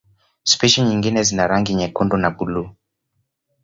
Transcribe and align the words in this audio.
Spishi 0.43 0.81
nyingine 0.81 1.23
zina 1.23 1.47
rangi 1.47 1.73
nyekundu 1.75 2.17
na 2.17 2.29
buluu. 2.29 2.69